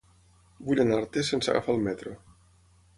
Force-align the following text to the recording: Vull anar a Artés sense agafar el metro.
Vull 0.69 0.81
anar 0.85 0.97
a 0.97 1.03
Artés 1.03 1.31
sense 1.35 1.55
agafar 1.55 1.77
el 1.77 1.87
metro. 1.91 2.19